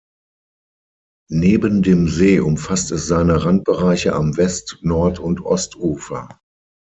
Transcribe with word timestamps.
Neben 1.29 1.83
dem 1.83 2.07
See 2.07 2.39
umfasst 2.39 2.91
es 2.91 3.05
seine 3.05 3.45
Randbereiche 3.45 4.13
am 4.15 4.35
West-, 4.35 4.79
Nord- 4.81 5.19
und 5.19 5.41
Ostufer. 5.41 6.39